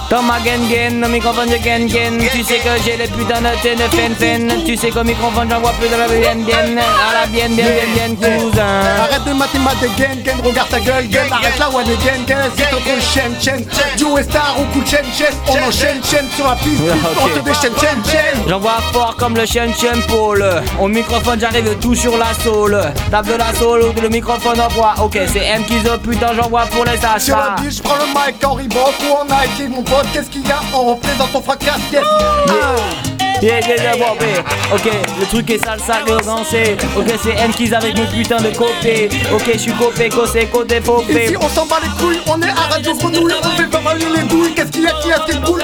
Dans 0.09 0.21
ma 0.23 0.39
gen 0.43 0.69
gen, 0.69 1.05
au 1.05 1.07
microphone 1.07 1.49
je 1.49 1.63
gen 1.63 1.87
gen 1.87 2.17
Tu 2.31 2.43
sais 2.43 2.57
que 2.57 2.69
j'ai 2.83 2.97
les 2.97 3.07
de 3.27 3.87
fen 3.95 4.15
fen 4.15 4.63
Tu 4.65 4.75
sais 4.75 4.89
qu'au 4.89 5.03
microphone 5.03 5.47
j'envoie 5.49 5.71
plus 5.73 5.89
de 5.89 5.95
la 5.95 6.07
bien 6.07 6.35
bien 6.45 6.77
À 6.77 7.21
la 7.21 7.27
bien 7.27 7.47
bien 7.49 7.65
bien 7.65 8.09
bien 8.15 8.39
cousin. 8.39 8.63
Arrête 8.99 9.23
de 9.25 9.33
mater 9.33 9.59
mater 9.59 9.89
gang 9.97 10.23
gang, 10.23 10.41
regarde 10.43 10.69
ta 10.69 10.79
gueule 10.79 11.07
gang, 11.07 11.31
arrête 11.31 11.57
là 11.59 11.69
ouais 11.69 11.83
gang 11.83 12.25
gang, 12.27 12.51
c'est 12.55 12.69
ton 12.69 12.77
gros 12.77 12.99
chaîne 13.13 13.35
chaîne, 13.39 13.65
Joe 13.97 14.21
Star 14.23 14.55
ou 14.59 14.65
coup 14.73 14.83
de 14.83 14.87
chaîne 14.87 15.05
chaîne, 15.13 15.35
on 15.47 15.67
enchaîne 15.67 16.03
chaîne 16.03 16.27
sur 16.35 16.47
la 16.47 16.55
piste, 16.55 16.81
on 17.21 17.27
te 17.27 17.39
déchaîne 17.39 17.73
chaîne 17.79 18.03
chaîne. 18.05 18.43
J'envoie 18.47 18.81
fort 18.91 19.15
comme 19.17 19.35
le 19.35 19.45
chien 19.45 19.67
chien 19.73 19.93
Paul 20.07 20.43
Au 20.79 20.87
microphone 20.87 21.39
j'arrive 21.39 21.77
tout 21.79 21.95
sur 21.95 22.17
la 22.17 22.33
soul 22.43 22.77
Tape 23.09 23.27
de 23.27 23.33
la 23.33 23.53
soul 23.53 23.83
ou 23.83 24.01
le 24.01 24.09
microphone 24.09 24.59
envoie 24.59 24.95
Ok 25.01 25.17
c'est 25.31 25.45
M 25.45 25.63
qui 25.65 25.75
putain 26.03 26.33
j'envoie 26.35 26.65
pour 26.65 26.85
les 26.85 26.97
Sur 27.19 27.37
la 27.37 27.55
je 27.69 27.81
prends 27.81 27.95
le 27.95 28.05
mic 28.07 28.43
en 28.43 28.53
Reebok 28.53 28.93
ou 29.09 29.13
en 29.13 29.25
Nike, 29.25 29.69
mon 29.69 29.83
pote, 29.83 30.05
qu'est-ce 30.13 30.29
qu'il 30.29 30.45
y 30.47 30.51
a 30.51 30.59
On 30.73 30.91
représente 30.91 31.31
ton 31.31 31.41
fracas, 31.41 31.77
yes 31.91 32.03
Yeah, 32.45 33.12
yeah, 33.43 33.75
yeah, 33.75 33.97
bon, 33.97 34.15
mais, 34.19 34.73
Ok, 34.73 34.91
le 35.19 35.25
truc 35.25 35.49
est 35.49 35.63
sale, 35.63 35.79
sale, 35.79 36.03
danser 36.25 36.77
Ok, 36.97 37.07
c'est 37.21 37.31
M 37.31 37.51
qui 37.51 37.73
avec 37.73 37.97
mes 37.97 38.05
putains 38.05 38.41
de 38.41 38.49
copé 38.55 39.09
Ok, 39.33 39.49
je 39.53 39.57
suis 39.57 39.73
copé, 39.73 40.09
cossé, 40.09 40.47
côté 40.51 40.81
fopé 40.81 41.25
Ici 41.25 41.35
on 41.39 41.49
s'en 41.49 41.65
bat 41.65 41.77
les 41.81 41.89
couilles, 42.01 42.21
on 42.27 42.41
est 42.41 42.49
à 42.49 42.73
Radio 42.73 42.95
Grenouille, 42.95 43.33
on 43.43 43.49
fait 43.49 43.69
pas 43.69 43.81
mal 43.81 43.97
les 43.97 44.23
douilles, 44.23 44.53
qu'est-ce 44.53 44.71
qu'il 44.71 44.83
y 44.83 44.87
a 44.87 44.93
qui 44.93 45.11
a 45.11 45.21
c'est 45.27 45.41
cool, 45.43 45.61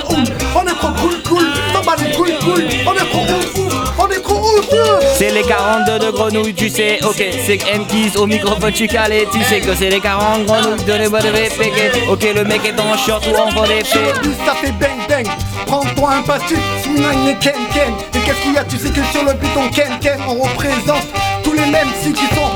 on 0.56 0.64
est 0.64 0.76
trop 0.76 0.92
cool 1.00 1.22
cool, 1.28 1.46
s'en 1.74 1.82
bat 1.82 1.96
les 2.04 2.12
couilles 2.12 2.38
couilles, 2.40 2.84
on 2.86 2.94
est 2.94 3.10
trop 3.10 3.24
ouf 3.24 3.70
on 4.00 4.08
est 4.08 4.22
trop 4.22 4.58
ouf. 4.58 4.70
C'est 5.18 5.32
les 5.32 5.44
42 5.44 6.00
de 6.00 6.12
grenouilles, 6.12 6.54
tu 6.54 6.70
sais, 6.70 7.00
ok, 7.04 7.22
c'est 7.46 7.60
M 7.74 7.86
qui 7.88 8.18
au 8.18 8.26
microphone, 8.26 8.72
tu 8.72 8.88
calé, 8.88 9.28
tu 9.32 9.44
sais 9.44 9.60
que 9.60 9.76
c'est 9.76 9.90
les 9.90 10.00
40 10.00 10.46
grenouilles 10.46 10.84
de 10.84 10.94
les 10.94 11.10
bois 11.10 11.20
de 11.20 11.30
VPG. 11.30 12.08
Ok, 12.10 12.26
le 12.34 12.44
mec 12.46 12.62
est 12.66 12.80
en 12.80 12.98
short 12.98 13.26
ou 13.28 13.36
en 13.36 13.50
volet 13.50 13.84
ça 13.84 14.54
fait 14.56 14.72
bang 14.72 15.08
bang, 15.08 15.28
prends-toi 15.66 16.12
un 16.12 16.22
pastis, 16.22 16.58
Et 16.90 17.32
et 17.32 17.36
qu'est-ce 17.36 18.42
qu'il 18.42 18.54
y 18.54 18.58
a, 18.58 18.64
tu 18.64 18.78
sais 18.78 18.90
que 18.90 19.04
sur 19.12 19.24
le 19.24 19.34
but 19.34 19.50
on 19.56 19.70
Ken 19.70 20.00
Ken, 20.02 20.20
on 20.28 20.34
représente 20.36 21.06
tous 21.44 21.54
les 21.54 21.66
mêmes 21.68 21.88
si 22.02 22.12
qui 22.12 22.26
sont 22.36 22.50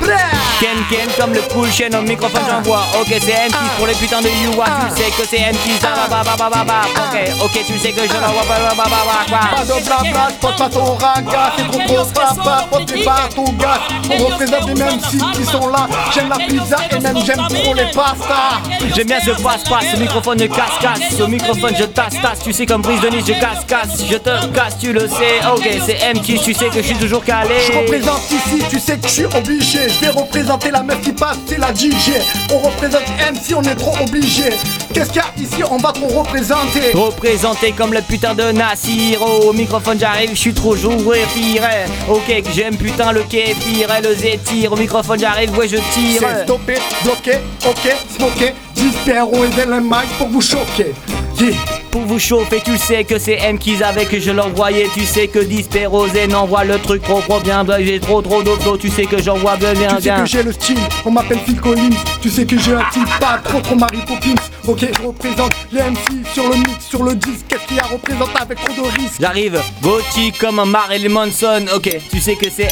prêt 0.00 0.35
Ken 0.58 0.78
Ken 0.88 1.08
comme 1.20 1.34
le 1.34 1.42
cool 1.52 1.70
chaîne 1.70 1.94
au 1.94 2.00
microphone 2.00 2.40
j'envoie 2.48 2.82
Ok 2.98 3.08
c'est 3.08 3.30
M 3.30 3.48
qui 3.48 3.76
pour 3.76 3.86
les 3.86 3.94
putains 3.94 4.22
de 4.22 4.28
you 4.28 4.52
Tu 4.52 5.02
sais 5.02 5.10
que 5.10 5.28
c'est 5.28 5.36
M 5.36 5.54
qui 5.62 5.72
ça 5.80 6.08
va 6.08 6.22
va 6.22 6.36
va 6.36 6.48
va 6.48 6.64
va 6.64 6.80
Ok 7.04 7.44
ok 7.44 7.64
tu 7.66 7.78
sais 7.78 7.92
que 7.92 8.00
je 8.02 8.08
Pas 8.08 9.64
de 9.64 9.84
blabla, 9.84 10.28
pose 10.40 10.56
pas 10.56 10.68
ton 10.70 10.94
raga, 10.94 11.52
c'est 11.56 11.70
trop 11.70 11.94
gros 11.94 12.04
papa, 12.06 12.66
pose 12.70 12.86
tes 12.86 13.04
pas 13.04 13.28
ton 13.34 13.44
gars. 13.52 13.80
On 14.10 14.24
représente 14.24 14.68
les 14.68 14.74
mêmes 14.74 15.00
sites 15.10 15.30
qui 15.34 15.44
sont 15.44 15.68
là. 15.68 15.86
J'aime 16.14 16.28
la 16.30 16.36
pizza 16.36 16.76
et 16.90 17.00
même 17.00 17.18
j'aime 17.24 17.46
trop 17.48 17.74
les 17.74 17.86
pastas. 17.86 18.60
J'aime 18.94 19.06
bien 19.06 19.20
ce 19.20 19.30
passe-passe, 19.42 19.86
ce 19.92 19.96
microphone 20.00 20.38
de 20.38 20.46
casse-casse. 20.46 21.20
Au 21.20 21.26
microphone 21.26 21.74
je 21.78 21.84
tasse-tasse, 21.84 22.40
tu 22.42 22.52
sais 22.52 22.64
comme 22.64 22.82
brise 22.82 23.00
de 23.00 23.08
niche 23.08 23.26
je 23.26 23.34
casse-casse. 23.34 24.04
Je 24.10 24.16
te 24.16 24.46
casse, 24.54 24.78
tu 24.78 24.92
le 24.92 25.06
sais, 25.06 25.40
ok 25.52 25.68
c'est 25.84 25.98
M 26.02 26.20
qui 26.20 26.38
tu 26.38 26.54
sais 26.54 26.68
que 26.68 26.76
je 26.76 26.86
suis 26.86 26.96
toujours 26.96 27.24
calé. 27.24 27.54
Je 27.66 27.78
représente 27.78 28.30
ici, 28.30 28.62
tu 28.70 28.78
sais 28.78 28.96
que 28.96 29.06
je 29.06 29.12
suis 29.12 29.24
obligé. 29.24 29.88
Je 29.88 30.00
vais 30.00 30.10
représenter 30.10 30.45
la 30.72 30.82
meuf 30.82 31.00
qui 31.00 31.12
passe, 31.12 31.38
c'est 31.46 31.58
la 31.58 31.74
DJ. 31.74 32.12
On 32.52 32.58
représente 32.58 33.02
MC, 33.18 33.54
on 33.56 33.62
est 33.62 33.74
trop 33.74 33.94
obligé. 34.00 34.50
Qu'est-ce 34.92 35.10
qu'il 35.10 35.20
y 35.20 35.42
a 35.42 35.42
ici 35.42 35.62
On 35.70 35.76
va 35.76 35.92
trop 35.92 36.06
représenter. 36.06 36.92
Représenté 36.94 37.72
comme 37.72 37.92
le 37.92 38.00
putain 38.00 38.34
de 38.34 38.50
Nassir 38.52 39.20
Au 39.22 39.52
microphone 39.52 39.98
j'arrive, 39.98 40.30
je 40.30 40.36
suis 40.36 40.54
trop 40.54 40.74
joué 40.76 41.18
firé 41.34 41.84
Ok 42.08 42.42
que 42.42 42.50
j'aime 42.52 42.76
putain 42.76 43.12
le 43.12 43.22
kéfir 43.24 43.94
et 43.94 44.00
le 44.00 44.14
zétir 44.14 44.72
Au 44.72 44.76
microphone 44.76 45.18
j'arrive, 45.18 45.56
ouais 45.58 45.68
je 45.68 45.76
tire 45.76 46.20
C'est 46.20 46.44
stoppé, 46.44 46.76
bloqué, 47.04 47.32
ok, 47.66 47.94
smoké. 48.16 48.54
Dispero 48.76 49.44
et 49.44 49.66
mic 49.80 50.18
pour 50.18 50.28
vous 50.28 50.40
choquer. 50.42 50.92
Yeah. 51.40 51.52
Pour 51.90 52.02
vous 52.02 52.18
chauffer, 52.18 52.60
tu 52.64 52.76
sais 52.76 53.04
que 53.04 53.18
c'est 53.18 53.38
M 53.42 53.58
qu'ils 53.58 53.82
avaient 53.82 54.04
que 54.04 54.20
je 54.20 54.30
l'envoyais. 54.30 54.86
Tu 54.94 55.04
sais 55.04 55.28
que 55.28 55.38
Disperosé 55.38 56.26
n'envoie 56.26 56.64
le 56.64 56.78
truc 56.78 57.02
trop 57.02 57.20
trop 57.20 57.40
bien. 57.40 57.64
Bah, 57.64 57.82
J'ai 57.82 58.00
trop 58.00 58.20
trop 58.20 58.42
d'auto, 58.42 58.76
tu 58.76 58.90
sais 58.90 59.06
que 59.06 59.20
j'envoie 59.22 59.56
bien 59.56 59.72
bien 59.74 59.88
Tu 59.88 59.94
sais 59.94 60.00
bien. 60.02 60.20
que 60.20 60.26
j'ai 60.26 60.42
le 60.42 60.52
style, 60.52 60.78
on 61.06 61.10
m'appelle 61.10 61.38
Phil 61.46 61.58
Collins 61.60 61.90
Tu 62.20 62.28
sais 62.30 62.44
que 62.44 62.58
j'ai 62.58 62.74
un 62.74 62.84
style 62.90 63.04
pas 63.18 63.38
trop 63.42 63.60
trop 63.60 63.74
Mary 63.76 63.98
Poppins 64.06 64.34
Ok, 64.66 64.80
je 64.80 65.06
représente 65.06 65.52
les 65.72 65.80
MC 65.82 66.26
sur 66.34 66.48
le 66.48 66.56
mix, 66.56 66.86
sur 66.86 67.02
le 67.02 67.14
disque 67.14 67.46
Qu'est-ce 67.48 67.66
qu'il 67.66 67.76
y 67.76 67.80
a 67.80 67.84
représenté 67.86 68.32
avec 68.40 68.58
trop 68.62 68.74
de 68.74 68.88
risques? 68.98 69.16
J'arrive, 69.20 69.60
gothique 69.82 70.38
comme 70.38 70.62
Marilyn 70.68 71.08
Manson. 71.10 71.64
Ok, 71.74 71.90
tu 72.10 72.20
sais 72.20 72.34
que 72.34 72.46
c'est 72.54 72.68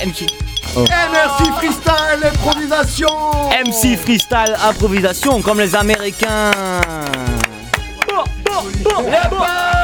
MC. 0.77 0.91
MRC 0.91 1.53
Freestyle, 1.59 2.24
improvisation 2.32 3.35
MC 3.65 3.97
freestyle 3.97 4.57
improvisation 4.69 5.41
comme 5.43 5.61
les 5.61 5.74
Américains. 5.74 6.51
pas 9.31 9.84